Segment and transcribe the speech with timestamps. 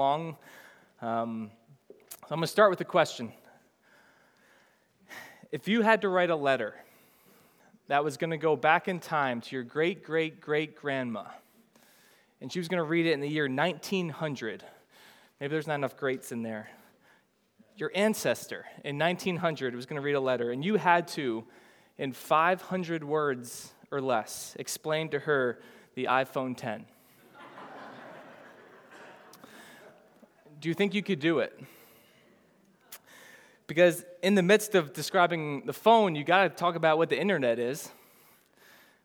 [0.00, 0.34] along.
[1.02, 1.50] Um,
[1.90, 1.94] so
[2.30, 3.34] I'm going to start with a question.
[5.52, 6.74] If you had to write a letter
[7.88, 11.24] that was going to go back in time to your great great great grandma,
[12.40, 14.64] and she was going to read it in the year 1900,
[15.38, 16.70] maybe there's not enough greats in there.
[17.76, 21.44] Your ancestor in 1900 was going to read a letter, and you had to,
[21.98, 25.60] in 500 words or less, explain to her
[25.94, 26.86] the iPhone 10.
[30.60, 31.58] Do you think you could do it?
[33.66, 37.18] Because in the midst of describing the phone, you got to talk about what the
[37.18, 37.90] internet is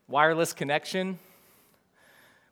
[0.08, 1.18] wireless connection,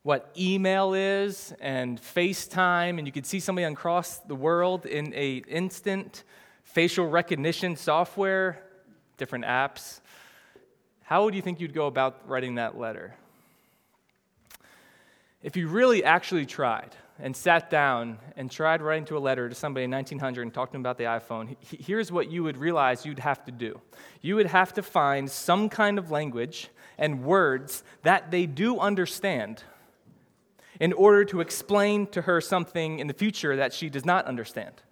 [0.02, 5.36] what email is, and FaceTime, and you could see somebody across the world in a
[5.48, 6.24] instant
[6.64, 8.60] facial recognition software,
[9.18, 10.00] different apps.
[11.04, 13.14] How would you think you'd go about writing that letter?
[15.42, 19.54] If you really actually tried, and sat down and tried writing to a letter to
[19.54, 23.06] somebody in 1900 and talked to them about the iPhone, here's what you would realize
[23.06, 23.80] you'd have to do.
[24.20, 29.62] You would have to find some kind of language and words that they do understand
[30.80, 34.82] in order to explain to her something in the future that she does not understand.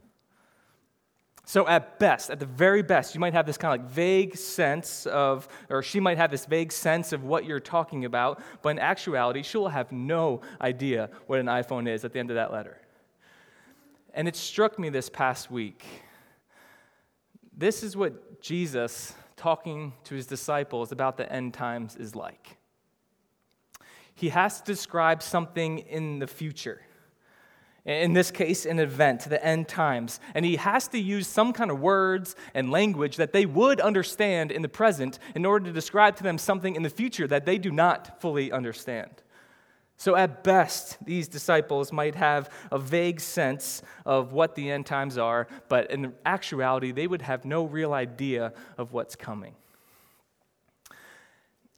[1.44, 4.36] So, at best, at the very best, you might have this kind of like vague
[4.36, 8.70] sense of, or she might have this vague sense of what you're talking about, but
[8.70, 12.36] in actuality, she will have no idea what an iPhone is at the end of
[12.36, 12.78] that letter.
[14.14, 15.84] And it struck me this past week.
[17.56, 22.56] This is what Jesus, talking to his disciples about the end times, is like.
[24.14, 26.82] He has to describe something in the future
[27.84, 30.20] in this case, an event, the end times.
[30.34, 34.52] And he has to use some kind of words and language that they would understand
[34.52, 37.58] in the present in order to describe to them something in the future that they
[37.58, 39.10] do not fully understand.
[39.96, 45.16] So, at best, these disciples might have a vague sense of what the end times
[45.16, 49.54] are, but in actuality, they would have no real idea of what's coming.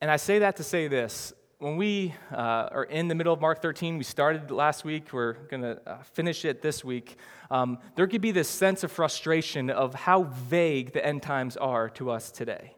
[0.01, 3.41] And I say that to say this when we uh, are in the middle of
[3.41, 7.17] Mark 13, we started last week, we're going to uh, finish it this week.
[7.51, 11.89] Um, there could be this sense of frustration of how vague the end times are
[11.89, 12.77] to us today.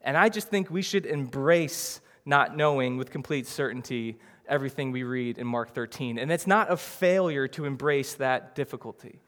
[0.00, 4.18] And I just think we should embrace not knowing with complete certainty
[4.48, 6.18] everything we read in Mark 13.
[6.18, 9.20] And it's not a failure to embrace that difficulty.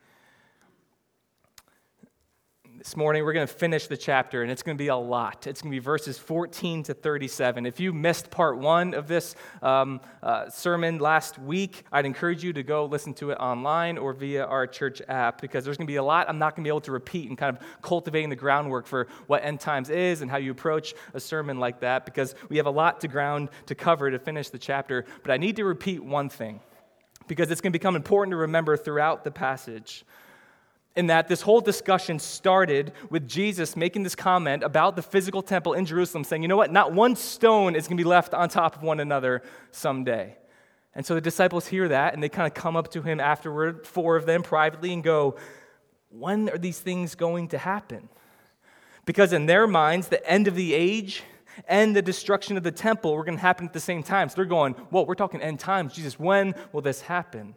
[2.85, 5.47] This morning, we're going to finish the chapter, and it's going to be a lot.
[5.47, 7.65] It's going to be verses 14 to 37.
[7.65, 12.53] If you missed part one of this um, uh, sermon last week, I'd encourage you
[12.53, 15.91] to go listen to it online or via our church app because there's going to
[15.91, 18.29] be a lot I'm not going to be able to repeat and kind of cultivating
[18.29, 22.05] the groundwork for what end times is and how you approach a sermon like that
[22.05, 25.05] because we have a lot to ground to cover to finish the chapter.
[25.23, 26.59] But I need to repeat one thing
[27.27, 30.05] because it's going to become important to remember throughout the passage
[30.95, 35.73] in that this whole discussion started with Jesus making this comment about the physical temple
[35.73, 38.47] in Jerusalem, saying, you know what, not one stone is going to be left on
[38.47, 40.37] top of one another someday.
[40.93, 43.85] And so the disciples hear that and they kind of come up to him afterward,
[43.85, 45.35] four of them privately, and go,
[46.09, 48.07] when are these things going to happen?
[49.05, 51.23] Because in their minds, the end of the age
[51.67, 54.29] and the destruction of the temple were going to happen at the same time.
[54.29, 55.93] So they're going, whoa, we're talking end times.
[55.93, 57.55] Jesus, when will this happen?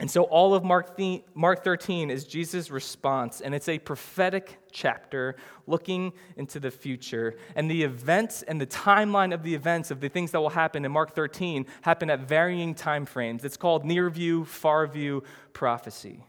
[0.00, 0.96] And so, all of Mark,
[1.34, 5.34] Mark 13 is Jesus' response, and it's a prophetic chapter
[5.66, 7.36] looking into the future.
[7.56, 10.84] And the events and the timeline of the events of the things that will happen
[10.84, 13.44] in Mark 13 happen at varying time frames.
[13.44, 16.24] It's called near view, far view prophecy.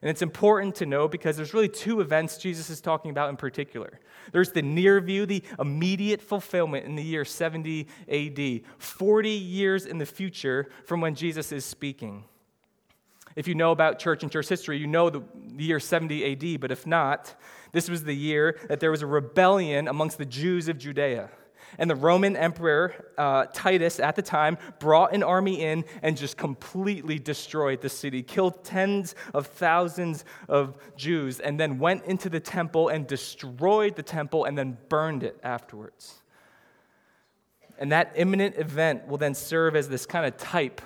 [0.00, 3.36] And it's important to know because there's really two events Jesus is talking about in
[3.36, 4.00] particular.
[4.32, 9.98] There's the near view, the immediate fulfillment in the year 70 AD, 40 years in
[9.98, 12.24] the future from when Jesus is speaking.
[13.36, 15.22] If you know about church and church history, you know the,
[15.56, 17.34] year 70 AD, but if not,
[17.72, 21.30] this was the year that there was a rebellion amongst the Jews of Judea.
[21.78, 26.36] And the Roman Emperor uh, Titus at the time brought an army in and just
[26.36, 32.40] completely destroyed the city, killed tens of thousands of Jews, and then went into the
[32.40, 36.22] temple and destroyed the temple and then burned it afterwards.
[37.78, 40.82] And that imminent event will then serve as this kind of type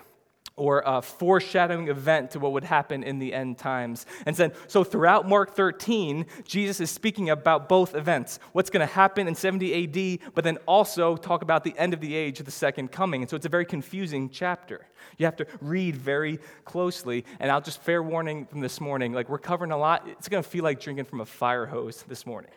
[0.56, 4.06] or a foreshadowing event to what would happen in the end times.
[4.24, 8.92] And then, so throughout Mark 13, Jesus is speaking about both events what's going to
[8.92, 12.50] happen in 70 AD, but then also talk about the end of the age the
[12.50, 13.22] second coming.
[13.22, 14.86] And so it's a very confusing chapter.
[15.18, 17.26] You have to read very closely.
[17.38, 20.08] And I'll just fair warning from this morning like, we're covering a lot.
[20.08, 22.50] It's going to feel like drinking from a fire hose this morning.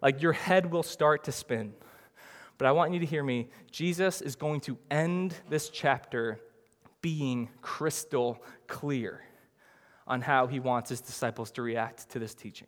[0.00, 1.74] Like, your head will start to spin.
[2.56, 3.48] But I want you to hear me.
[3.70, 6.38] Jesus is going to end this chapter
[7.04, 9.20] being crystal clear
[10.06, 12.66] on how he wants his disciples to react to this teaching.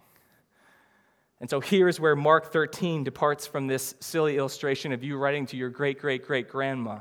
[1.41, 5.57] And so here's where Mark 13 departs from this silly illustration of you writing to
[5.57, 6.99] your great great great grandma,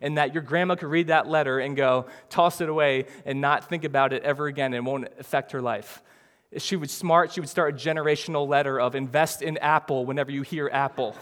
[0.00, 3.68] and that your grandma could read that letter and go, toss it away, and not
[3.68, 6.02] think about it ever again, and it won't affect her life.
[6.56, 10.40] She would smart, she would start a generational letter of invest in Apple whenever you
[10.40, 11.14] hear Apple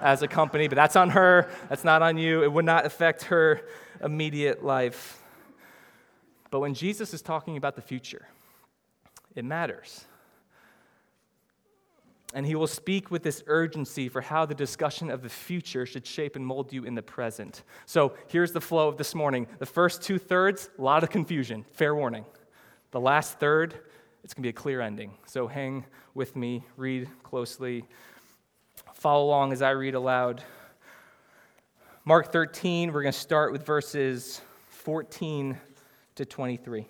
[0.00, 2.42] as a company, but that's on her, that's not on you.
[2.42, 3.60] It would not affect her
[4.02, 5.22] immediate life.
[6.50, 8.26] But when Jesus is talking about the future,
[9.34, 10.06] it matters.
[12.32, 16.06] And he will speak with this urgency for how the discussion of the future should
[16.06, 17.64] shape and mold you in the present.
[17.86, 19.48] So here's the flow of this morning.
[19.58, 22.24] The first two thirds, a lot of confusion, fair warning.
[22.92, 23.74] The last third,
[24.22, 25.12] it's going to be a clear ending.
[25.26, 27.84] So hang with me, read closely,
[28.94, 30.42] follow along as I read aloud.
[32.06, 35.58] Mark 13, we're going to start with verses 14
[36.14, 36.86] to 23.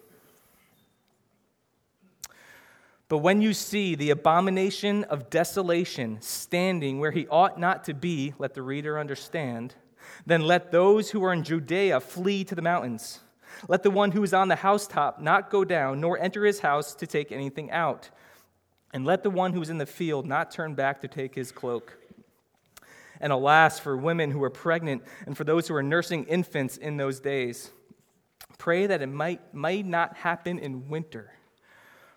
[3.08, 8.34] But when you see the abomination of desolation standing where he ought not to be,
[8.38, 9.74] let the reader understand,
[10.26, 13.18] then let those who are in Judea flee to the mountains.
[13.66, 16.94] Let the one who is on the housetop not go down, nor enter his house
[16.94, 18.10] to take anything out.
[18.94, 21.50] And let the one who is in the field not turn back to take his
[21.50, 21.98] cloak.
[23.20, 26.96] And alas, for women who are pregnant and for those who are nursing infants in
[26.96, 27.70] those days.
[28.58, 31.32] Pray that it might, might not happen in winter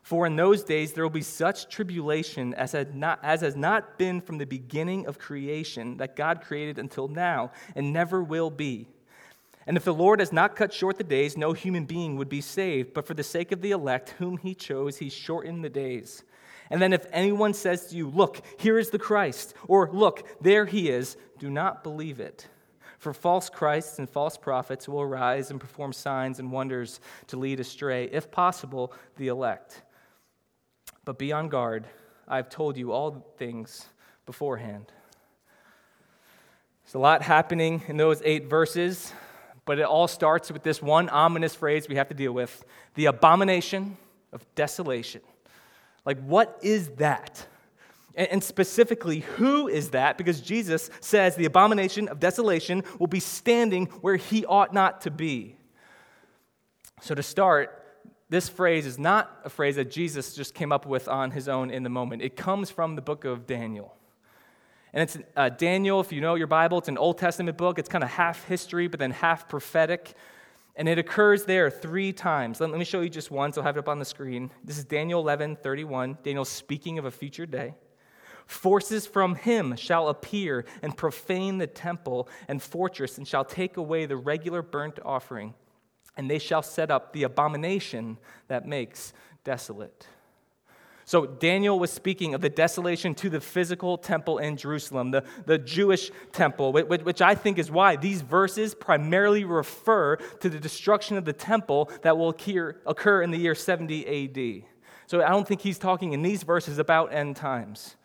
[0.03, 3.97] for in those days there will be such tribulation as, had not, as has not
[3.97, 8.87] been from the beginning of creation that God created until now, and never will be.
[9.65, 12.41] And if the Lord has not cut short the days, no human being would be
[12.41, 12.93] saved.
[12.93, 16.23] But for the sake of the elect, whom he chose, he shortened the days.
[16.69, 20.65] And then if anyone says to you, Look, here is the Christ, or Look, there
[20.65, 22.47] he is, do not believe it.
[23.03, 27.59] For false Christs and false prophets will arise and perform signs and wonders to lead
[27.59, 29.81] astray, if possible, the elect.
[31.03, 31.85] But be on guard.
[32.29, 33.85] I've told you all things
[34.25, 34.85] beforehand.
[36.85, 39.11] There's a lot happening in those eight verses,
[39.65, 42.63] but it all starts with this one ominous phrase we have to deal with
[42.95, 43.97] the abomination
[44.31, 45.21] of desolation.
[46.05, 47.47] Like, what is that?
[48.15, 50.17] And specifically, who is that?
[50.17, 55.11] Because Jesus says the abomination of desolation will be standing where he ought not to
[55.11, 55.55] be.
[57.01, 57.83] So, to start,
[58.29, 61.71] this phrase is not a phrase that Jesus just came up with on his own
[61.71, 62.21] in the moment.
[62.21, 63.95] It comes from the book of Daniel.
[64.93, 67.79] And it's uh, Daniel, if you know your Bible, it's an Old Testament book.
[67.79, 70.13] It's kind of half history, but then half prophetic.
[70.75, 72.59] And it occurs there three times.
[72.59, 74.51] Let, let me show you just one, so I'll have it up on the screen.
[74.63, 76.17] This is Daniel 11 31.
[76.23, 77.75] Daniel speaking of a future day.
[78.45, 84.05] Forces from him shall appear and profane the temple and fortress, and shall take away
[84.05, 85.53] the regular burnt offering
[86.15, 88.17] and they shall set up the abomination
[88.47, 90.07] that makes desolate.
[91.05, 95.57] So, Daniel was speaking of the desolation to the physical temple in Jerusalem, the, the
[95.57, 101.25] Jewish temple, which I think is why these verses primarily refer to the destruction of
[101.25, 104.63] the temple that will occur in the year 70 AD.
[105.07, 107.97] So, I don't think he's talking in these verses about end times.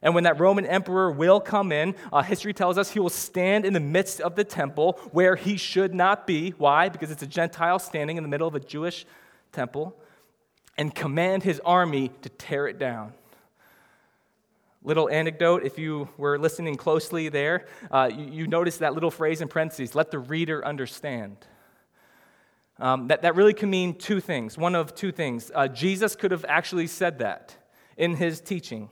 [0.00, 3.64] And when that Roman emperor will come in, uh, history tells us he will stand
[3.64, 6.50] in the midst of the temple where he should not be.
[6.50, 6.88] Why?
[6.88, 9.06] Because it's a Gentile standing in the middle of a Jewish
[9.52, 9.96] temple
[10.76, 13.12] and command his army to tear it down.
[14.82, 19.40] Little anecdote, if you were listening closely there, uh, you, you notice that little phrase
[19.40, 21.36] in parentheses let the reader understand.
[22.78, 24.58] Um, that, that really can mean two things.
[24.58, 25.52] One of two things.
[25.54, 27.56] Uh, Jesus could have actually said that
[27.96, 28.88] in his teaching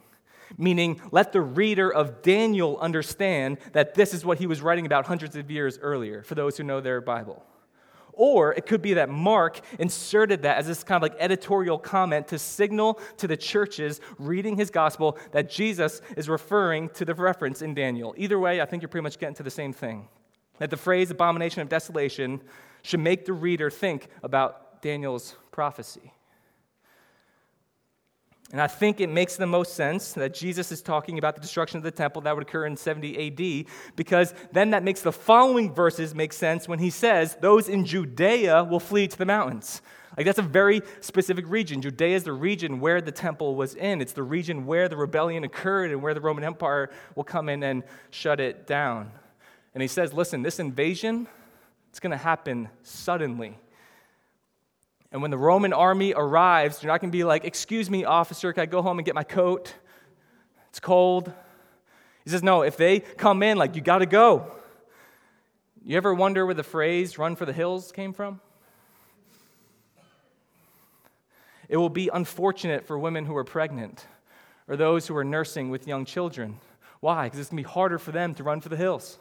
[0.58, 5.06] meaning let the reader of Daniel understand that this is what he was writing about
[5.06, 7.44] hundreds of years earlier, for those who know their Bible.
[8.22, 12.28] Or it could be that Mark inserted that as this kind of like editorial comment
[12.28, 17.62] to signal to the churches reading his gospel that Jesus is referring to the reference
[17.62, 18.14] in Daniel.
[18.18, 20.06] Either way, I think you're pretty much getting to the same thing.
[20.58, 22.42] That the phrase abomination of desolation
[22.82, 26.12] should make the reader think about Daniel's prophecy.
[28.52, 31.76] And I think it makes the most sense that Jesus is talking about the destruction
[31.76, 35.72] of the temple that would occur in 70 AD, because then that makes the following
[35.72, 39.82] verses make sense when he says, Those in Judea will flee to the mountains.
[40.16, 41.80] Like that's a very specific region.
[41.80, 45.44] Judea is the region where the temple was in, it's the region where the rebellion
[45.44, 49.12] occurred and where the Roman Empire will come in and shut it down.
[49.74, 51.28] And he says, Listen, this invasion,
[51.90, 53.56] it's going to happen suddenly.
[55.12, 58.52] And when the Roman army arrives, you're not going to be like, Excuse me, officer,
[58.52, 59.74] can I go home and get my coat?
[60.68, 61.32] It's cold.
[62.24, 64.52] He says, No, if they come in, like, you got to go.
[65.84, 68.40] You ever wonder where the phrase run for the hills came from?
[71.68, 74.04] It will be unfortunate for women who are pregnant
[74.68, 76.58] or those who are nursing with young children.
[77.00, 77.24] Why?
[77.24, 79.18] Because it's going to be harder for them to run for the hills.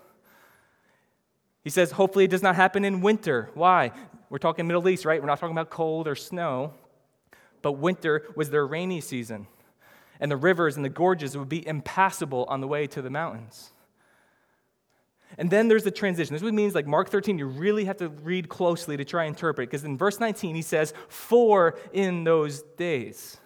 [1.63, 3.50] He says, hopefully it does not happen in winter.
[3.53, 3.91] Why?
[4.29, 5.21] We're talking Middle East, right?
[5.21, 6.74] We're not talking about cold or snow.
[7.62, 9.48] But winter was their rainy season,
[10.19, 13.71] and the rivers and the gorges would be impassable on the way to the mountains.
[15.38, 16.33] And then there's the transition.
[16.33, 19.25] This is what means, like Mark 13, you really have to read closely to try
[19.25, 19.69] and interpret.
[19.69, 23.38] Because in verse 19, he says, For in those days,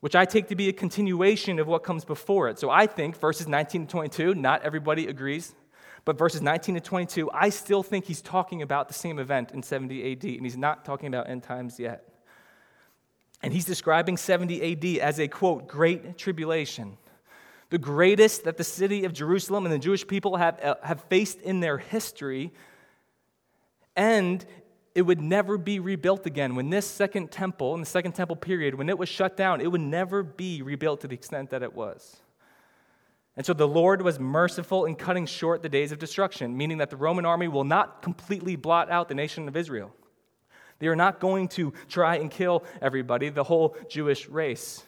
[0.00, 2.58] which I take to be a continuation of what comes before it.
[2.58, 5.54] So I think verses 19 to 22, not everybody agrees,
[6.06, 9.62] but verses 19 to 22, I still think he's talking about the same event in
[9.62, 12.08] 70 AD, and he's not talking about end times yet.
[13.42, 16.96] And he's describing 70 AD as a quote, great tribulation
[17.70, 21.40] the greatest that the city of Jerusalem and the Jewish people have, uh, have faced
[21.40, 22.52] in their history.
[23.96, 24.44] And
[24.94, 26.54] it would never be rebuilt again.
[26.54, 29.70] When this second temple, in the second temple period, when it was shut down, it
[29.70, 32.16] would never be rebuilt to the extent that it was.
[33.36, 36.88] And so the Lord was merciful in cutting short the days of destruction, meaning that
[36.90, 39.94] the Roman army will not completely blot out the nation of Israel.
[40.78, 44.82] They are not going to try and kill everybody, the whole Jewish race.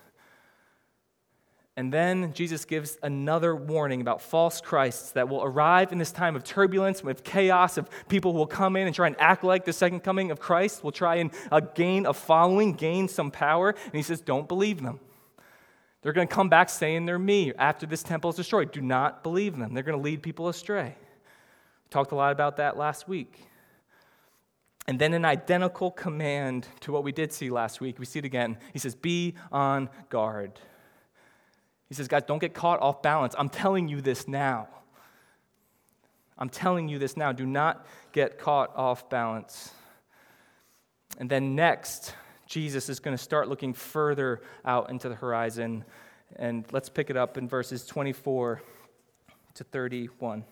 [1.77, 6.35] And then Jesus gives another warning about false Christs that will arrive in this time
[6.35, 9.65] of turbulence, with chaos, of people who will come in and try and act like
[9.65, 13.71] the second coming of Christ, will try and uh, gain a following, gain some power.
[13.71, 14.99] And he says, Don't believe them.
[16.03, 18.73] They're going to come back saying they're me after this temple is destroyed.
[18.73, 19.75] Do not believe them.
[19.75, 20.95] They're going to lead people astray.
[20.97, 23.45] We talked a lot about that last week.
[24.87, 27.99] And then an identical command to what we did see last week.
[27.99, 28.57] We see it again.
[28.73, 30.59] He says, Be on guard.
[31.89, 33.35] He says, guys, don't get caught off balance.
[33.39, 34.69] I'm telling you this now.
[36.37, 37.33] I'm telling you this now.
[37.33, 39.73] Do not get caught off balance.
[41.19, 42.15] And then next,
[42.49, 45.85] Jesus is going to start looking further out into the horizon.
[46.37, 48.63] And let's pick it up in verses 24
[49.55, 50.45] to 31.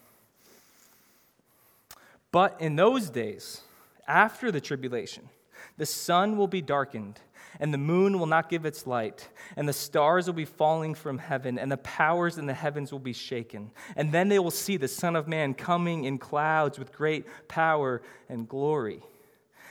[2.30, 3.62] But in those days,
[4.06, 5.30] after the tribulation,
[5.78, 7.18] the sun will be darkened
[7.58, 11.16] and the moon will not give its light, and the stars will be falling from
[11.16, 13.70] heaven, and the powers in the heavens will be shaken.
[13.96, 18.02] And then they will see the Son of Man coming in clouds with great power
[18.28, 19.00] and glory.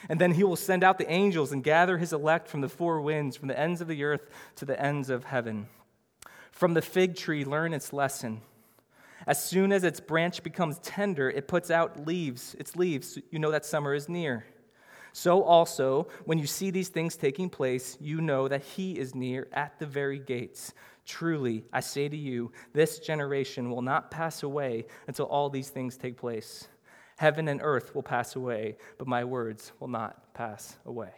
[0.10, 3.02] And then he will send out the angels and gather his elect from the four
[3.02, 5.68] winds, from the ends of the earth to the ends of heaven.
[6.52, 8.42] From the fig tree, learn its lesson.
[9.28, 13.18] As soon as its branch becomes tender, it puts out leaves, its leaves.
[13.32, 14.46] You know that summer is near.
[15.14, 19.48] So also, when you see these things taking place, you know that he is near
[19.54, 20.74] at the very gates.
[21.06, 25.98] Truly, I say to you, this generation will not pass away until all these things
[25.98, 26.68] take place.
[27.16, 31.12] Heaven and earth will pass away, but my words will not pass away.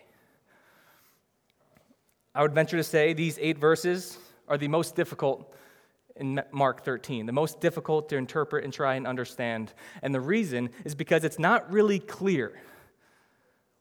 [2.35, 5.53] I would venture to say these eight verses are the most difficult
[6.15, 9.73] in Mark 13, the most difficult to interpret and try and understand.
[10.01, 12.59] And the reason is because it's not really clear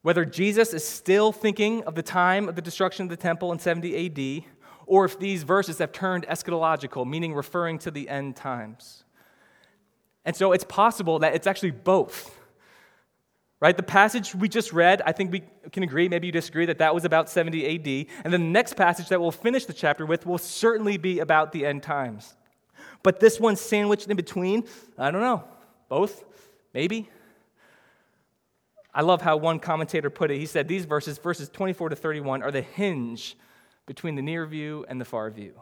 [0.02, 3.58] whether Jesus is still thinking of the time of the destruction of the temple in
[3.58, 4.44] 70 AD,
[4.86, 9.02] or if these verses have turned eschatological, meaning referring to the end times.
[10.26, 12.36] And so it's possible that it's actually both.
[13.58, 13.74] Right?
[13.74, 15.42] The passage we just read, I think we
[15.72, 18.06] can agree, maybe you disagree, that that was about 70 AD.
[18.24, 21.64] And the next passage that we'll finish the chapter with will certainly be about the
[21.64, 22.34] end times.
[23.02, 24.64] But this one sandwiched in between,
[24.98, 25.44] I don't know.
[25.88, 26.24] Both?
[26.74, 27.08] Maybe?
[28.92, 30.38] I love how one commentator put it.
[30.38, 33.36] He said these verses, verses 24 to 31, are the hinge
[33.86, 35.54] between the near view and the far view.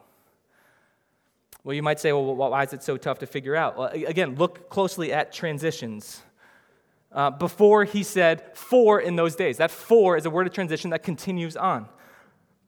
[1.64, 3.76] Well, you might say, well, why is it so tough to figure out?
[3.76, 6.22] Well, again, look closely at transitions.
[7.10, 9.58] Uh, before he said for in those days.
[9.58, 11.88] That for is a word of transition that continues on.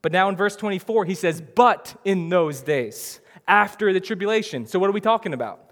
[0.02, 4.66] But now in verse 24, he says, but in those days, after the tribulation.
[4.66, 5.70] So what are we talking about?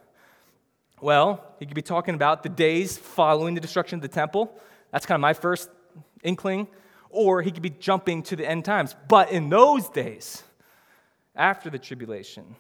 [1.01, 4.53] Well, he could be talking about the days following the destruction of the temple
[4.95, 5.71] that's kind of my first
[6.23, 6.69] inkling.
[7.11, 8.95] Or he could be jumping to the end times.
[9.09, 10.45] But in those days,
[11.35, 12.55] after the tribulation,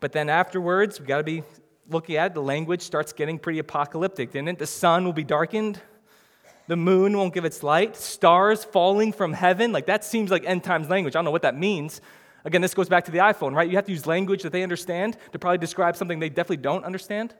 [0.00, 1.42] but then afterwards, we've got to be
[1.88, 4.58] looking at it, the language starts getting pretty apocalyptic, didn't it?
[4.58, 5.80] The sun will be darkened,
[6.66, 9.72] the moon won't give its light, stars falling from heaven.
[9.72, 11.16] Like that seems like end times language.
[11.16, 12.00] I don't know what that means.
[12.44, 13.68] Again, this goes back to the iPhone, right?
[13.68, 16.84] You have to use language that they understand to probably describe something they definitely don't
[16.84, 17.34] understand.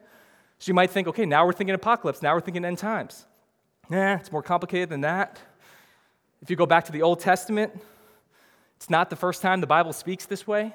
[0.59, 3.25] So you might think, okay, now we're thinking apocalypse, now we're thinking end times.
[3.89, 5.39] Nah, it's more complicated than that.
[6.43, 7.73] If you go back to the Old Testament,
[8.77, 10.75] it's not the first time the Bible speaks this way.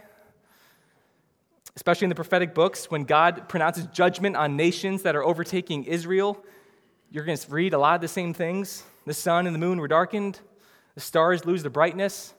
[1.76, 6.44] Especially in the prophetic books, when God pronounces judgment on nations that are overtaking Israel,
[7.12, 8.84] you're going to read a lot of the same things.
[9.06, 10.40] The sun and the moon were darkened,
[10.96, 12.34] the stars lose their brightness.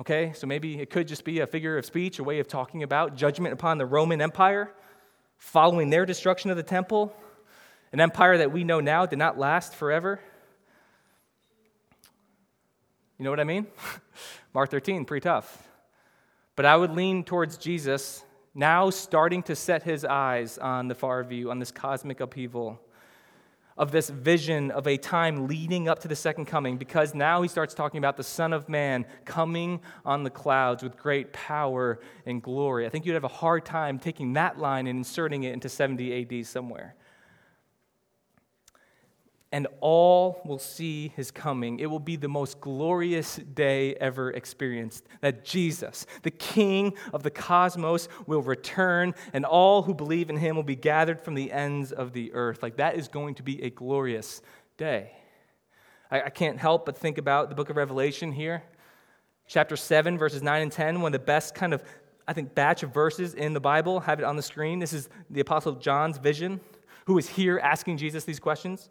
[0.00, 2.84] Okay, so maybe it could just be a figure of speech, a way of talking
[2.84, 4.72] about judgment upon the Roman Empire
[5.38, 7.14] following their destruction of the temple,
[7.92, 10.20] an empire that we know now did not last forever.
[13.18, 13.66] You know what I mean?
[14.54, 15.66] Mark 13, pretty tough.
[16.54, 18.22] But I would lean towards Jesus
[18.58, 22.80] now starting to set his eyes on the far view, on this cosmic upheaval,
[23.76, 27.46] of this vision of a time leading up to the second coming, because now he
[27.46, 32.42] starts talking about the Son of Man coming on the clouds with great power and
[32.42, 32.84] glory.
[32.84, 36.40] I think you'd have a hard time taking that line and inserting it into 70
[36.40, 36.96] AD somewhere
[39.50, 41.80] and all will see his coming.
[41.80, 45.06] It will be the most glorious day ever experienced.
[45.22, 50.56] That Jesus, the King of the cosmos, will return, and all who believe in him
[50.56, 52.62] will be gathered from the ends of the earth.
[52.62, 54.42] Like that is going to be a glorious
[54.76, 55.12] day.
[56.10, 58.62] I, I can't help but think about the book of Revelation here.
[59.46, 61.82] Chapter 7, verses 9 and 10, one of the best kind of,
[62.26, 64.00] I think, batch of verses in the Bible.
[64.00, 64.78] Have it on the screen.
[64.78, 66.60] This is the Apostle John's vision,
[67.06, 68.90] who is here asking Jesus these questions.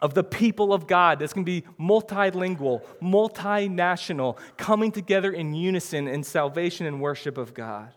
[0.00, 6.06] of the people of God that's going to be multilingual, multinational, coming together in unison
[6.06, 7.92] in salvation and worship of God.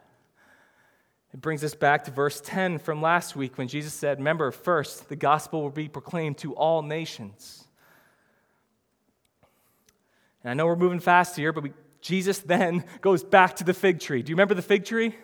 [1.34, 5.08] It brings us back to verse 10 from last week when Jesus said, Remember, first,
[5.08, 7.68] the gospel will be proclaimed to all nations.
[10.44, 13.74] And I know we're moving fast here, but we, Jesus then goes back to the
[13.74, 14.24] fig tree.
[14.24, 15.16] Do you remember the fig tree?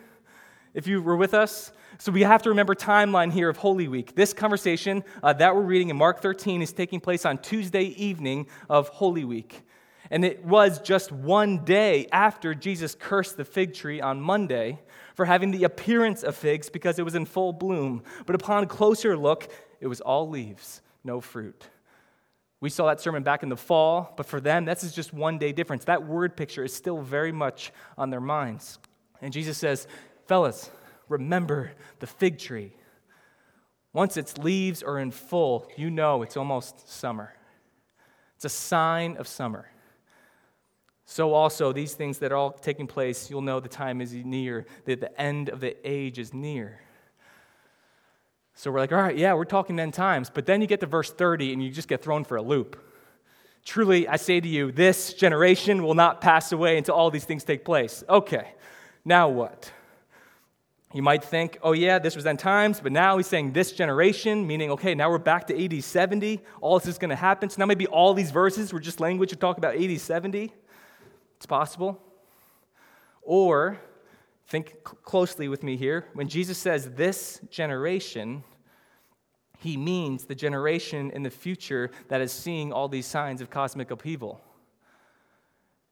[0.73, 4.13] If you were with us, so we have to remember timeline here of Holy Week.
[4.15, 8.47] This conversation uh, that we're reading in Mark 13 is taking place on Tuesday evening
[8.69, 9.63] of Holy Week.
[10.11, 14.79] And it was just one day after Jesus cursed the fig tree on Monday
[15.15, 18.03] for having the appearance of figs because it was in full bloom.
[18.25, 21.67] But upon closer look, it was all leaves, no fruit.
[22.59, 25.37] We saw that sermon back in the fall, but for them, this is just one
[25.37, 25.85] day difference.
[25.85, 28.79] That word picture is still very much on their minds.
[29.21, 29.87] And Jesus says,
[30.27, 30.71] Fellas,
[31.09, 32.73] remember the fig tree.
[33.93, 37.33] Once its leaves are in full, you know it's almost summer.
[38.35, 39.71] It's a sign of summer.
[41.09, 44.65] So, also, these things that are all taking place, you'll know the time is near,
[44.83, 46.81] that the end of the age is near.
[48.53, 50.29] So, we're like, all right, yeah, we're talking end times.
[50.29, 52.77] But then you get to verse 30 and you just get thrown for a loop.
[53.63, 57.45] Truly, I say to you, this generation will not pass away until all these things
[57.45, 58.03] take place.
[58.09, 58.51] Okay,
[59.05, 59.71] now what?
[60.97, 64.47] You might think, oh, yeah, this was end times, but now he's saying this generation,
[64.47, 66.41] meaning, okay, now we're back to AD 70.
[66.59, 67.51] All this is going to happen.
[67.51, 70.51] So now maybe all these verses were just language to talk about AD 70.
[71.35, 72.01] It's possible.
[73.21, 73.79] Or,
[74.47, 76.07] think closely with me here.
[76.15, 78.43] When Jesus says this generation,
[79.59, 83.91] he means the generation in the future that is seeing all these signs of cosmic
[83.91, 84.41] upheaval.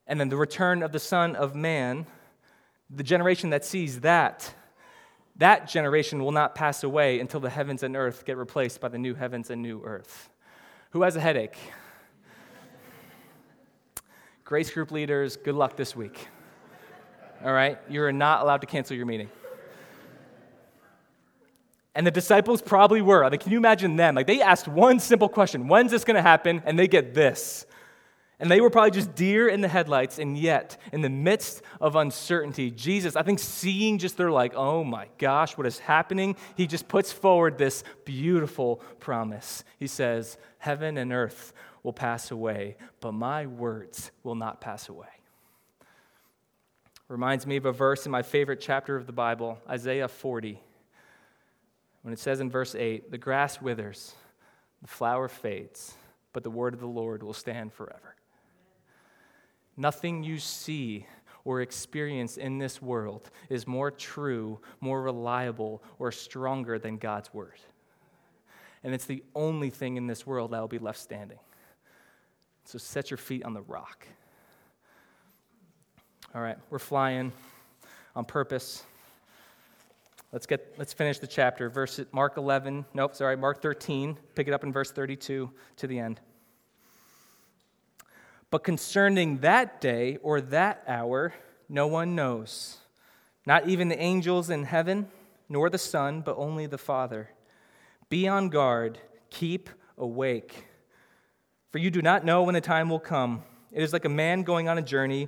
[0.07, 2.07] And then the return of the Son of Man,
[2.89, 4.51] the generation that sees that
[5.37, 8.97] that generation will not pass away until the heavens and earth get replaced by the
[8.97, 10.29] new heavens and new earth.
[10.91, 11.57] Who has a headache?
[14.45, 16.27] Grace group leaders, good luck this week.
[17.43, 17.79] All right?
[17.89, 19.29] You're not allowed to cancel your meeting.
[21.95, 23.27] And the disciples probably were.
[23.29, 24.15] Mean, can you imagine them?
[24.15, 26.61] Like, they asked one simple question When's this going to happen?
[26.65, 27.65] And they get this.
[28.39, 31.95] And they were probably just deer in the headlights, and yet, in the midst of
[31.95, 36.35] uncertainty, Jesus, I think, seeing just they're like, oh my gosh, what is happening?
[36.55, 39.63] He just puts forward this beautiful promise.
[39.79, 45.07] He says, Heaven and earth will pass away, but my words will not pass away.
[47.07, 50.59] Reminds me of a verse in my favorite chapter of the Bible, Isaiah 40,
[52.01, 54.15] when it says in verse 8, The grass withers,
[54.81, 55.93] the flower fades,
[56.33, 58.14] but the word of the Lord will stand forever.
[59.77, 61.05] Nothing you see
[61.43, 67.59] or experience in this world is more true, more reliable, or stronger than God's word.
[68.83, 71.39] And it's the only thing in this world that will be left standing.
[72.65, 74.07] So set your feet on the rock.
[76.33, 77.31] All right, we're flying
[78.15, 78.83] on purpose.
[80.31, 81.69] Let's get let's finish the chapter.
[81.69, 82.85] Verse Mark 11.
[82.93, 84.17] Nope, sorry, Mark 13.
[84.33, 86.19] Pick it up in verse 32 to the end.
[88.55, 91.33] But concerning that day or that hour,
[91.67, 92.77] no one knows.
[93.45, 95.09] Not even the angels in heaven,
[95.49, 97.31] nor the Son, but only the Father.
[98.07, 98.97] Be on guard,
[99.29, 100.67] keep awake.
[101.73, 103.43] For you do not know when the time will come.
[103.73, 105.27] It is like a man going on a journey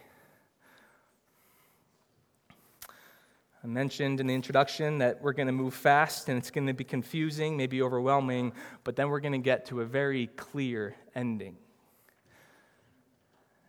[3.63, 6.73] I mentioned in the introduction that we're going to move fast and it's going to
[6.73, 11.57] be confusing, maybe overwhelming, but then we're going to get to a very clear ending.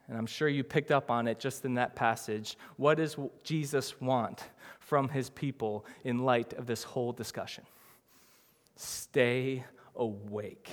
[0.09, 2.57] And I'm sure you picked up on it just in that passage.
[2.77, 4.45] What does Jesus want
[4.81, 7.65] from his people in light of this whole discussion?
[8.77, 10.71] Stay awake.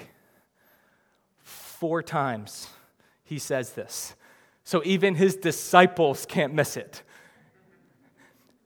[1.39, 2.69] Four times
[3.23, 4.15] he says this.
[4.63, 7.03] So even his disciples can't miss it.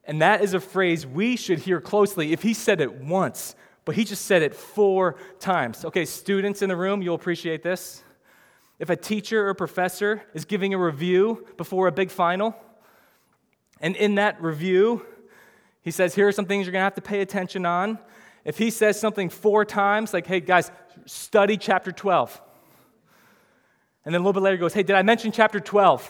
[0.06, 3.96] And that is a phrase we should hear closely if he said it once, but
[3.96, 5.86] he just said it four times.
[5.86, 8.04] Okay, students in the room, you'll appreciate this.
[8.80, 12.56] If a teacher or professor is giving a review before a big final,
[13.80, 15.06] and in that review,
[15.82, 18.00] he says, Here are some things you're going to have to pay attention on.
[18.44, 20.72] If he says something four times, like, Hey, guys,
[21.06, 22.42] study chapter 12.
[24.06, 26.10] And then a little bit later goes, Hey, did I mention chapter 12?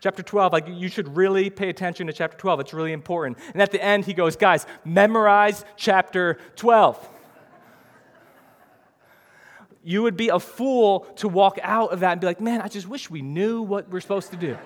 [0.00, 2.60] Chapter 12, like you should really pay attention to chapter 12.
[2.60, 3.38] It's really important.
[3.52, 7.08] And at the end, he goes, Guys, memorize chapter 12.
[9.86, 12.66] you would be a fool to walk out of that and be like, Man, I
[12.66, 14.58] just wish we knew what we're supposed to do.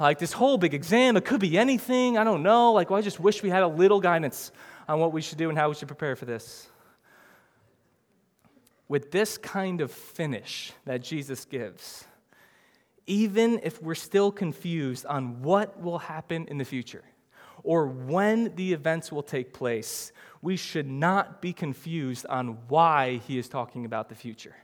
[0.00, 2.16] like this whole big exam, it could be anything.
[2.16, 2.72] I don't know.
[2.72, 4.52] Like, well, I just wish we had a little guidance
[4.88, 6.68] on what we should do and how we should prepare for this.
[8.88, 12.04] With this kind of finish that Jesus gives,
[13.06, 17.04] even if we're still confused on what will happen in the future
[17.64, 23.38] or when the events will take place, we should not be confused on why he
[23.38, 24.56] is talking about the future.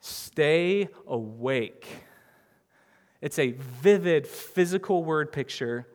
[0.00, 1.86] Stay awake.
[3.20, 5.86] It's a vivid physical word picture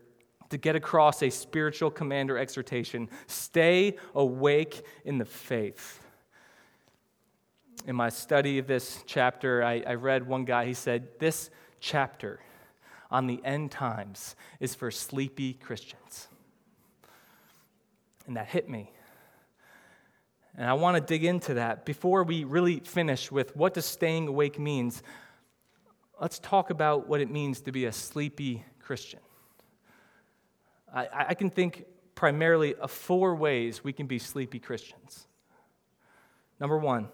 [0.50, 3.10] to get across a spiritual command or exhortation.
[3.26, 6.05] Stay awake in the faith
[7.86, 12.40] in my study of this chapter, I, I read one guy, he said, This chapter
[13.12, 16.28] on the end times is for sleepy Christians.
[18.26, 18.92] And that hit me.
[20.58, 21.86] And I want to dig into that.
[21.86, 25.04] Before we really finish with what does staying awake means,
[26.20, 29.20] let's talk about what it means to be a sleepy Christian.
[30.94, 35.28] I, I can think primarily of four ways we can be sleepy Christians.
[36.60, 37.10] Number one,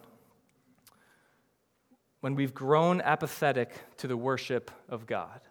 [2.21, 5.41] when we've grown apathetic to the worship of God,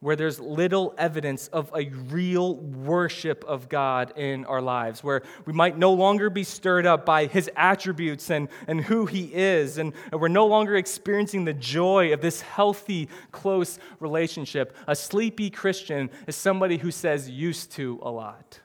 [0.00, 5.52] where there's little evidence of a real worship of God in our lives, where we
[5.52, 9.94] might no longer be stirred up by his attributes and, and who he is, and,
[10.10, 14.76] and we're no longer experiencing the joy of this healthy, close relationship.
[14.86, 18.60] A sleepy Christian is somebody who says used to a lot.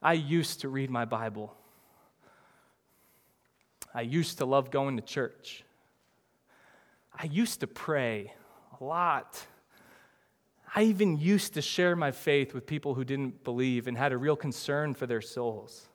[0.00, 1.54] I used to read my Bible.
[3.94, 5.64] I used to love going to church.
[7.14, 8.32] I used to pray
[8.80, 9.46] a lot.
[10.74, 14.18] I even used to share my faith with people who didn't believe and had a
[14.18, 15.88] real concern for their souls.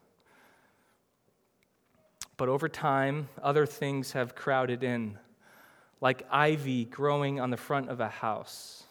[2.38, 5.18] But over time, other things have crowded in,
[6.02, 8.85] like ivy growing on the front of a house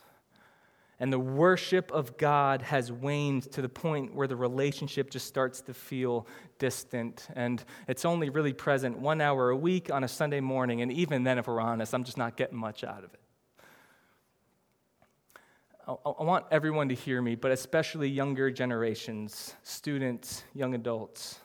[1.04, 5.60] and the worship of God has waned to the point where the relationship just starts
[5.60, 6.26] to feel
[6.58, 7.28] distant.
[7.36, 10.80] And it's only really present one hour a week on a Sunday morning.
[10.80, 13.20] And even then, if we're honest, I'm just not getting much out of it.
[15.86, 21.38] I want everyone to hear me, but especially younger generations, students, young adults.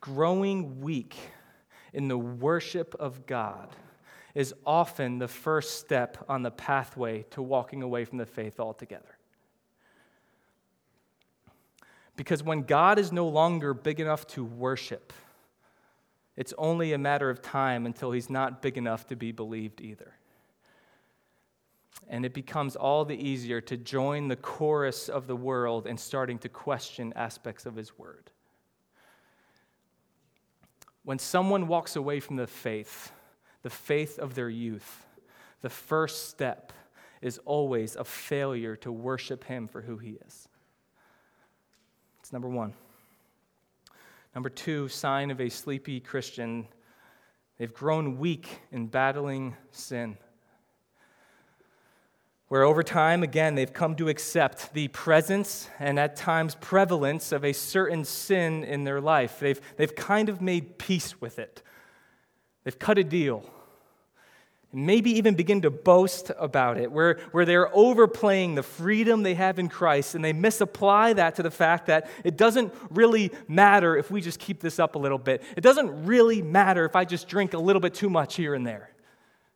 [0.00, 1.16] Growing weak
[1.92, 3.74] in the worship of God
[4.34, 9.18] is often the first step on the pathway to walking away from the faith altogether.
[12.16, 15.12] Because when God is no longer big enough to worship,
[16.36, 20.14] it's only a matter of time until he's not big enough to be believed either.
[22.08, 26.38] And it becomes all the easier to join the chorus of the world and starting
[26.40, 28.30] to question aspects of his word.
[31.04, 33.12] When someone walks away from the faith,
[33.64, 35.06] the faith of their youth,
[35.62, 36.72] the first step
[37.22, 40.48] is always a failure to worship Him for who He is.
[42.20, 42.74] It's number one.
[44.34, 46.68] Number two, sign of a sleepy Christian.
[47.56, 50.18] They've grown weak in battling sin.
[52.48, 57.46] Where over time, again, they've come to accept the presence and at times prevalence of
[57.46, 59.40] a certain sin in their life.
[59.40, 61.62] They've, they've kind of made peace with it.
[62.64, 63.44] They've cut a deal
[64.72, 69.34] And maybe even begin to boast about it, where, where they're overplaying the freedom they
[69.34, 73.96] have in Christ and they misapply that to the fact that it doesn't really matter
[73.96, 75.42] if we just keep this up a little bit.
[75.56, 78.66] It doesn't really matter if I just drink a little bit too much here and
[78.66, 78.90] there.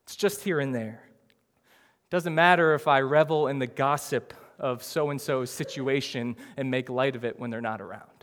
[0.04, 1.02] It's just here and there.
[1.04, 6.70] It doesn't matter if I revel in the gossip of so and so's situation and
[6.70, 8.17] make light of it when they're not around.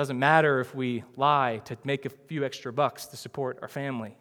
[0.00, 4.16] Doesn't matter if we lie to make a few extra bucks to support our family.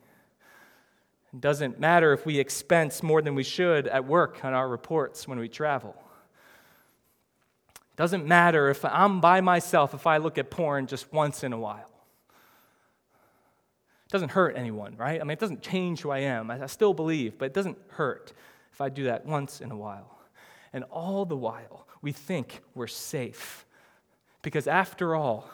[1.33, 5.25] It doesn't matter if we expense more than we should at work on our reports
[5.25, 5.95] when we travel.
[7.75, 11.53] It doesn't matter if I'm by myself if I look at porn just once in
[11.53, 11.89] a while.
[14.05, 15.21] It doesn't hurt anyone, right?
[15.21, 16.51] I mean, it doesn't change who I am.
[16.51, 18.33] I still believe, but it doesn't hurt
[18.73, 20.19] if I do that once in a while.
[20.73, 23.65] And all the while, we think we're safe.
[24.41, 25.49] Because after all,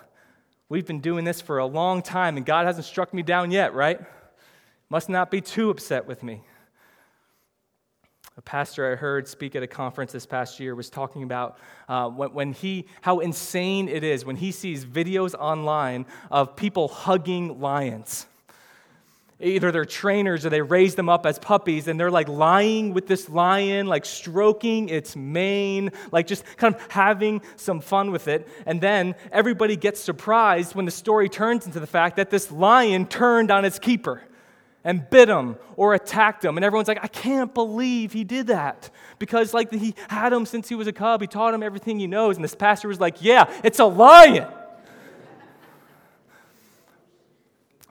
[0.69, 3.73] we've been doing this for a long time and God hasn't struck me down yet,
[3.73, 3.99] right?
[4.89, 6.41] must not be too upset with me.
[8.37, 12.09] A pastor I heard speak at a conference this past year was talking about uh,
[12.09, 17.61] when, when, he, how insane it is when he sees videos online of people hugging
[17.61, 18.25] lions.
[19.41, 23.05] Either they're trainers or they raise them up as puppies and they're like lying with
[23.05, 28.47] this lion, like stroking its mane, like just kind of having some fun with it.
[28.65, 33.07] And then everybody gets surprised when the story turns into the fact that this lion
[33.07, 34.21] turned on its keeper
[34.85, 36.57] and bit him or attacked him.
[36.57, 38.89] And everyone's like, I can't believe he did that.
[39.19, 41.21] Because, like, he had him since he was a cub.
[41.21, 42.35] He taught him everything he knows.
[42.35, 44.47] And this pastor was like, Yeah, it's a lion.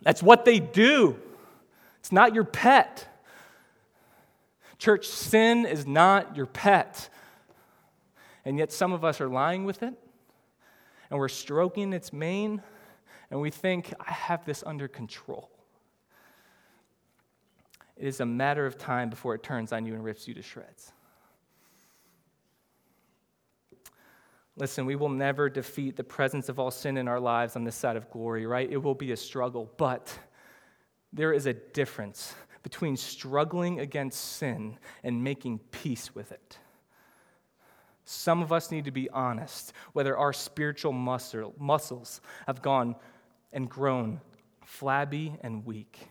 [0.02, 1.18] That's what they do.
[2.04, 3.08] It's not your pet.
[4.76, 7.08] Church, sin is not your pet.
[8.44, 9.94] And yet, some of us are lying with it,
[11.08, 12.62] and we're stroking its mane,
[13.30, 15.48] and we think, I have this under control.
[17.96, 20.42] It is a matter of time before it turns on you and rips you to
[20.42, 20.92] shreds.
[24.58, 27.76] Listen, we will never defeat the presence of all sin in our lives on this
[27.76, 28.70] side of glory, right?
[28.70, 30.18] It will be a struggle, but
[31.14, 36.58] there is a difference between struggling against sin and making peace with it.
[38.04, 42.96] Some of us need to be honest whether our spiritual muscle, muscles have gone
[43.52, 44.20] and grown
[44.64, 46.08] flabby and weak.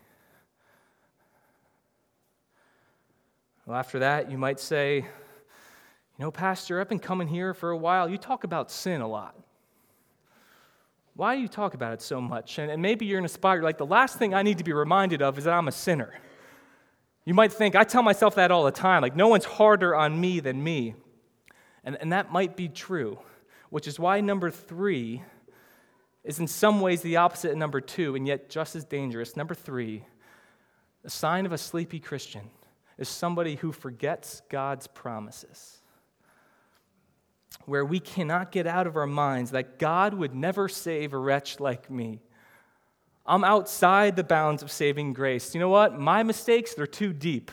[3.65, 5.05] Well, after that, you might say, You
[6.19, 8.09] know, Pastor, I've been coming here for a while.
[8.09, 9.35] You talk about sin a lot.
[11.15, 12.57] Why do you talk about it so much?
[12.57, 14.63] And, and maybe you're in a spot, you're like, The last thing I need to
[14.63, 16.13] be reminded of is that I'm a sinner.
[17.25, 20.19] You might think, I tell myself that all the time, like, no one's harder on
[20.19, 20.95] me than me.
[21.83, 23.19] And, and that might be true,
[23.69, 25.23] which is why number three
[26.23, 29.35] is in some ways the opposite of number two, and yet just as dangerous.
[29.37, 30.05] Number three,
[31.03, 32.49] a sign of a sleepy Christian
[32.97, 35.82] is somebody who forgets God's promises.
[37.65, 41.59] Where we cannot get out of our minds that God would never save a wretch
[41.59, 42.21] like me.
[43.25, 45.53] I'm outside the bounds of saving grace.
[45.53, 45.97] You know what?
[45.97, 47.51] My mistakes, they're too deep.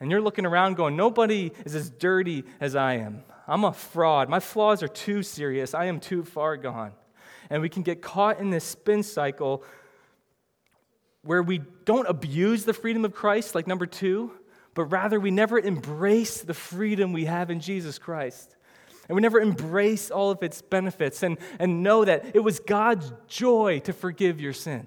[0.00, 3.22] And you're looking around going, nobody is as dirty as I am.
[3.46, 4.28] I'm a fraud.
[4.28, 5.74] My flaws are too serious.
[5.74, 6.92] I am too far gone.
[7.50, 9.62] And we can get caught in this spin cycle
[11.22, 14.32] where we don't abuse the freedom of Christ, like number two,
[14.74, 18.56] but rather we never embrace the freedom we have in Jesus Christ.
[19.10, 23.12] And we never embrace all of its benefits and, and know that it was God's
[23.26, 24.86] joy to forgive your sin.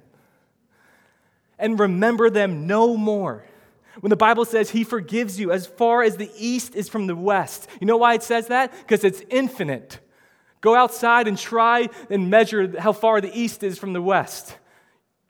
[1.59, 3.43] And remember them no more.
[3.99, 7.17] When the Bible says He forgives you as far as the east is from the
[7.17, 8.71] west, you know why it says that?
[8.71, 9.99] Because it's infinite.
[10.61, 14.57] Go outside and try and measure how far the east is from the west.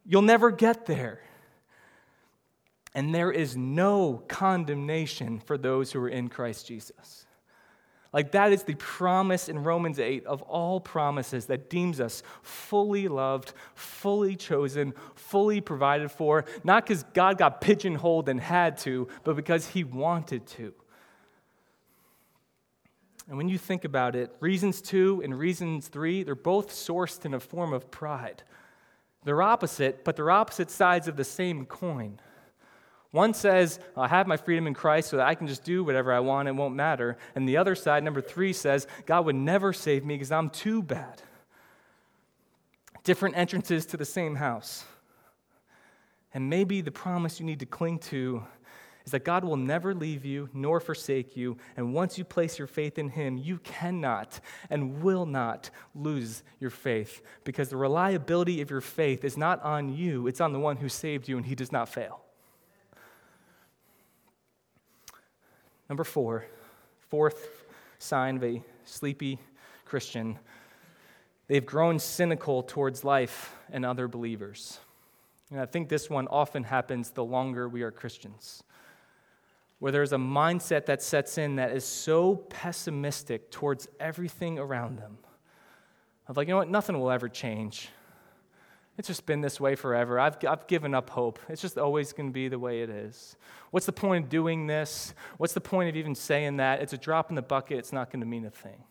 [0.06, 1.19] You'll never get there.
[2.93, 7.22] And there is no condemnation for those who are in Christ Jesus.
[8.13, 13.08] Like that is the promise in Romans 8 of all promises that deems us fully
[13.08, 19.36] loved, fully chosen, fully provided for, not because God got pigeonholed and had to, but
[19.36, 20.73] because he wanted to.
[23.28, 27.34] And when you think about it, reasons two and reasons three, they're both sourced in
[27.34, 28.43] a form of pride.
[29.23, 32.19] They're opposite, but they're opposite sides of the same coin.
[33.13, 36.12] One says, I have my freedom in Christ so that I can just do whatever
[36.12, 37.15] I want, it won't matter.
[37.36, 40.82] And the other side, number three, says, God would never save me because I'm too
[40.82, 41.21] bad.
[43.04, 44.84] Different entrances to the same house.
[46.34, 48.41] And maybe the promise you need to cling to
[49.06, 51.58] is that God will never leave you nor forsake you.
[51.78, 54.39] And once you place your faith in Him, you cannot
[54.71, 59.93] and will not lose your faith because the reliability of your faith is not on
[59.93, 62.22] you, it's on the one who saved you, and He does not fail.
[65.93, 66.43] Number four,
[67.12, 67.65] fourth
[67.99, 69.38] sign of a sleepy
[69.86, 70.39] Christian,
[71.45, 74.79] they've grown cynical towards life and other believers.
[75.51, 78.63] And I think this one often happens the longer we are Christians,
[79.77, 85.19] where there's a mindset that sets in that is so pessimistic towards everything around them.
[86.27, 87.89] Of like, you know what, nothing will ever change.
[88.97, 90.19] It's just been this way forever.
[90.19, 91.39] I've, I've given up hope.
[91.49, 93.36] It's just always going to be the way it is.
[93.71, 95.15] What's the point of doing this?
[95.38, 96.82] What's the point of even saying that?
[96.82, 97.79] It's a drop in the bucket.
[97.79, 98.84] It's not going to mean a thing.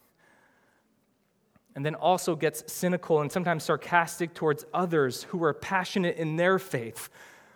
[1.77, 6.59] And then also gets cynical and sometimes sarcastic towards others who are passionate in their
[6.59, 7.09] faith.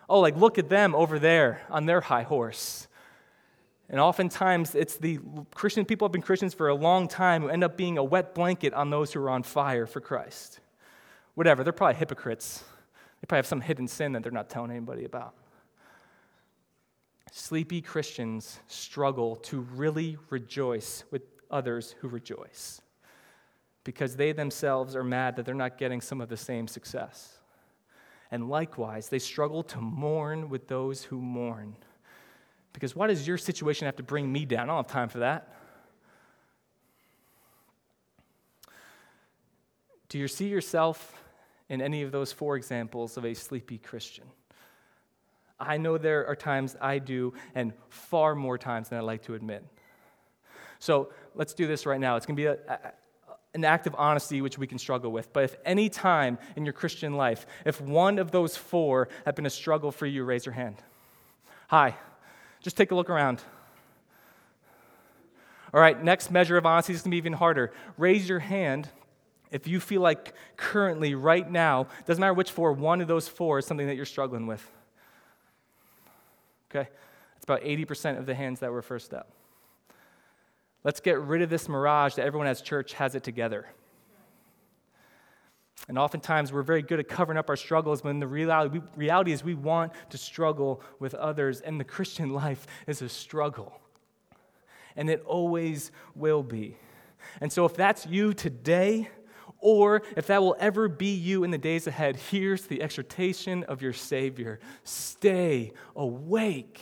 [0.08, 2.86] Oh, like, look at them over there on their high horse.
[3.90, 5.18] And oftentimes, it's the
[5.52, 8.34] Christian people have been Christians for a long time who end up being a wet
[8.34, 10.60] blanket on those who are on fire for Christ
[11.36, 12.64] whatever, they're probably hypocrites.
[13.20, 15.34] They probably have some hidden sin that they're not telling anybody about.
[17.30, 22.80] Sleepy Christians struggle to really rejoice with others who rejoice
[23.84, 27.38] because they themselves are mad that they're not getting some of the same success.
[28.30, 31.76] And likewise, they struggle to mourn with those who mourn.
[32.72, 34.64] Because why does your situation have to bring me down?
[34.64, 35.54] I don't have time for that.
[40.08, 41.25] Do you see yourself
[41.68, 44.24] in any of those four examples of a sleepy Christian.
[45.58, 49.34] I know there are times I do, and far more times than I like to
[49.34, 49.64] admit.
[50.78, 52.16] So let's do this right now.
[52.16, 52.92] It's going to be a, a,
[53.54, 55.32] an act of honesty which we can struggle with.
[55.32, 59.46] But if any time in your Christian life, if one of those four have been
[59.46, 60.76] a struggle for you, raise your hand.
[61.68, 61.96] Hi.
[62.60, 63.42] Just take a look around.
[65.72, 67.72] All right, next measure of honesty is going to be even harder.
[67.96, 68.88] Raise your hand
[69.50, 73.58] if you feel like currently, right now, doesn't matter which four, one of those four
[73.58, 74.68] is something that you're struggling with.
[76.70, 76.88] Okay?
[77.36, 79.30] It's about 80% of the hands that were first up.
[80.84, 83.66] Let's get rid of this mirage that everyone at church has it together.
[85.88, 89.32] And oftentimes we're very good at covering up our struggles, but the reality, we, reality
[89.32, 93.80] is we want to struggle with others, and the Christian life is a struggle.
[94.96, 96.76] And it always will be.
[97.40, 99.08] And so if that's you today,
[99.66, 103.82] or if that will ever be you in the days ahead, here's the exhortation of
[103.82, 106.80] your Savior stay awake.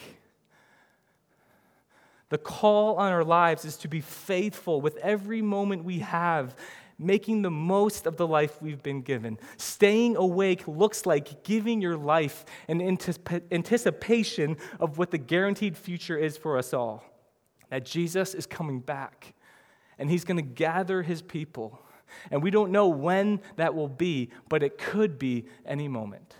[2.28, 6.54] The call on our lives is to be faithful with every moment we have,
[6.98, 9.38] making the most of the life we've been given.
[9.56, 16.36] Staying awake looks like giving your life an anticipation of what the guaranteed future is
[16.36, 17.02] for us all
[17.70, 19.32] that Jesus is coming back
[19.98, 21.80] and he's going to gather his people
[22.30, 26.34] and we don't know when that will be, but it could be any moment.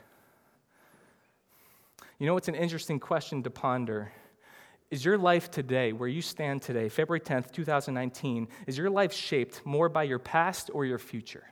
[2.19, 4.13] You know, it's an interesting question to ponder.
[4.91, 9.65] Is your life today, where you stand today, February 10th, 2019, is your life shaped
[9.67, 11.45] more by your past or your future?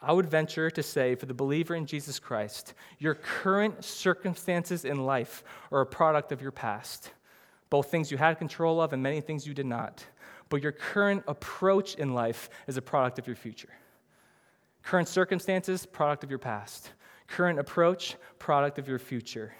[0.00, 5.04] I would venture to say, for the believer in Jesus Christ, your current circumstances in
[5.04, 7.10] life are a product of your past,
[7.70, 10.04] both things you had control of and many things you did not
[10.48, 13.70] but your current approach in life is a product of your future.
[14.82, 16.92] Current circumstances, product of your past.
[17.26, 19.54] Current approach, product of your future.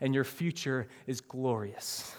[0.00, 2.14] And your future is glorious.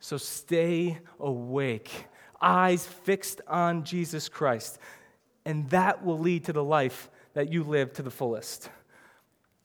[0.00, 2.06] So stay awake,
[2.40, 4.78] eyes fixed on Jesus Christ,
[5.44, 8.70] and that will lead to the life that you live to the fullest.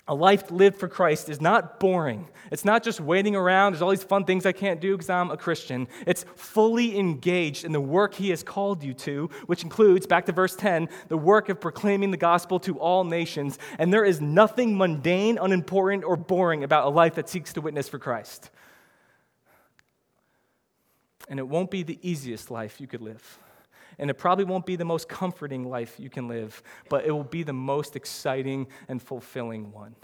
[0.07, 2.27] A life lived for Christ is not boring.
[2.51, 3.71] It's not just waiting around.
[3.71, 5.87] There's all these fun things I can't do because I'm a Christian.
[6.05, 10.31] It's fully engaged in the work He has called you to, which includes, back to
[10.31, 13.57] verse 10, the work of proclaiming the gospel to all nations.
[13.79, 17.89] And there is nothing mundane, unimportant, or boring about a life that seeks to witness
[17.89, 18.51] for Christ.
[21.27, 23.39] And it won't be the easiest life you could live.
[23.97, 27.23] And it probably won't be the most comforting life you can live, but it will
[27.23, 29.95] be the most exciting and fulfilling one.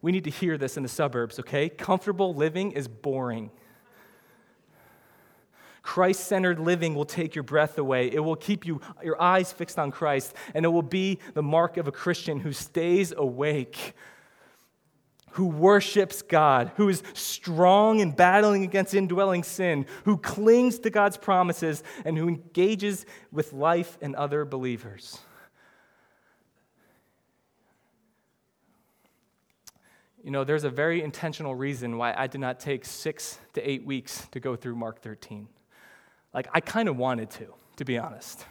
[0.00, 1.68] We need to hear this in the suburbs, okay?
[1.68, 3.50] Comfortable living is boring.
[5.82, 8.12] Christ centered living will take your breath away.
[8.12, 11.78] It will keep you, your eyes fixed on Christ, and it will be the mark
[11.78, 13.94] of a Christian who stays awake,
[15.32, 21.16] who worships God, who is strong in battling against indwelling sin, who clings to God's
[21.16, 25.18] promises, and who engages with life and other believers.
[30.24, 33.86] You know, there's a very intentional reason why I did not take six to eight
[33.86, 35.48] weeks to go through Mark 13.
[36.34, 38.44] Like, I kind of wanted to, to be honest.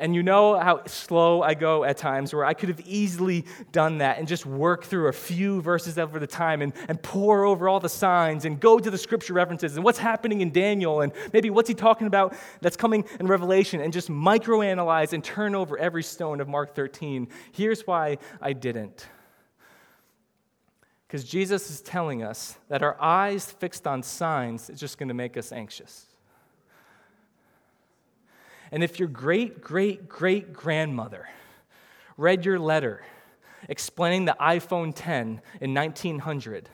[0.00, 3.98] And you know how slow I go at times, where I could have easily done
[3.98, 7.68] that and just work through a few verses over the time and, and pour over
[7.68, 11.12] all the signs and go to the scripture references and what's happening in Daniel and
[11.34, 15.76] maybe what's he talking about that's coming in Revelation and just microanalyze and turn over
[15.76, 17.28] every stone of Mark 13.
[17.52, 19.06] Here's why I didn't.
[21.06, 25.14] Because Jesus is telling us that our eyes fixed on signs is just going to
[25.14, 26.06] make us anxious.
[28.72, 31.28] And if your great, great, great grandmother
[32.16, 33.02] read your letter
[33.68, 36.68] explaining the iPhone 10 in 1900,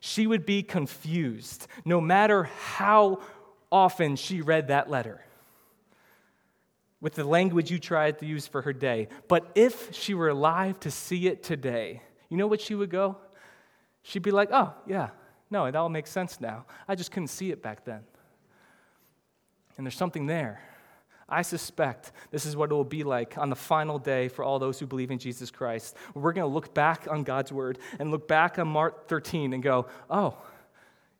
[0.00, 3.20] she would be confused no matter how
[3.70, 5.24] often she read that letter
[7.00, 9.08] with the language you tried to use for her day.
[9.28, 13.16] But if she were alive to see it today, you know what she would go?
[14.02, 15.10] She'd be like, oh, yeah,
[15.50, 16.66] no, it all makes sense now.
[16.86, 18.00] I just couldn't see it back then.
[19.76, 20.60] And there's something there.
[21.28, 24.58] I suspect this is what it will be like on the final day for all
[24.58, 25.96] those who believe in Jesus Christ.
[26.14, 29.62] We're going to look back on God's word and look back on Mark 13 and
[29.62, 30.36] go, oh,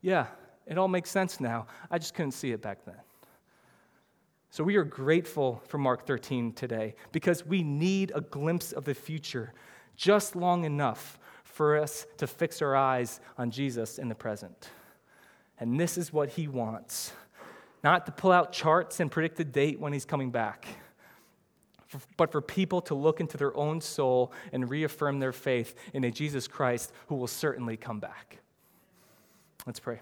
[0.01, 0.27] yeah,
[0.67, 1.67] it all makes sense now.
[1.91, 2.97] I just couldn't see it back then.
[4.51, 8.95] So we are grateful for Mark 13 today because we need a glimpse of the
[8.95, 9.53] future
[9.95, 14.71] just long enough for us to fix our eyes on Jesus in the present.
[15.61, 17.13] And this is what he wants
[17.83, 20.67] not to pull out charts and predict the date when he's coming back,
[22.17, 26.11] but for people to look into their own soul and reaffirm their faith in a
[26.11, 28.39] Jesus Christ who will certainly come back.
[29.67, 30.01] Let's pray.